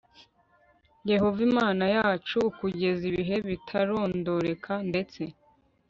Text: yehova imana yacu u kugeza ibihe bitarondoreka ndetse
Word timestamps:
yehova 1.11 1.39
imana 1.49 1.83
yacu 1.95 2.37
u 2.49 2.53
kugeza 2.59 3.01
ibihe 3.11 3.35
bitarondoreka 3.47 4.73
ndetse 4.89 5.21